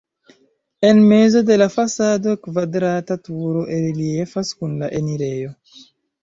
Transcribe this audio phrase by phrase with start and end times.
[0.87, 5.55] En mezo de la fasado kvadrata turo reliefas kun la enirejo.